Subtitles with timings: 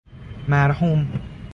[0.47, 1.07] مرحوم